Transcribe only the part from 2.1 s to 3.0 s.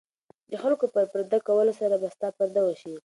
ستا پرده وشي.